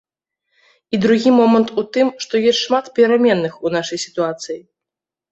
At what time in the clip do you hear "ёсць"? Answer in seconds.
2.51-2.61